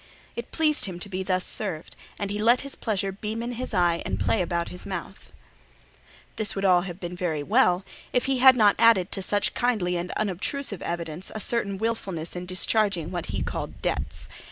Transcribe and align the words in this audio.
It 0.35 0.49
pleased 0.49 0.85
him 0.85 0.99
to 1.01 1.09
be 1.09 1.21
thus 1.21 1.45
served, 1.45 1.95
and 2.17 2.31
he 2.31 2.39
let 2.39 2.61
his 2.61 2.73
pleasure 2.73 3.11
beam 3.11 3.43
in 3.43 3.51
his 3.51 3.71
eye 3.71 4.01
and 4.03 4.19
play 4.19 4.41
about 4.41 4.69
his 4.69 4.83
mouth. 4.83 5.31
This 6.37 6.55
would 6.55 6.63
have 6.63 6.99
been 6.99 7.11
all 7.11 7.15
very 7.15 7.43
well, 7.43 7.85
if 8.11 8.25
he 8.25 8.39
had 8.39 8.55
not 8.55 8.75
added 8.79 9.11
to 9.11 9.21
such 9.21 9.53
kindly 9.53 9.97
and 9.97 10.09
unobtrusive 10.13 10.81
evidence 10.81 11.31
a 11.35 11.39
certain 11.39 11.77
wilfulness 11.77 12.35
in 12.35 12.47
discharging 12.47 13.11
what 13.11 13.27
he 13.27 13.43
called 13.43 13.79
debts. 13.83 14.27